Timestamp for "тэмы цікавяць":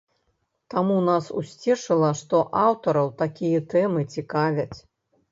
3.75-4.79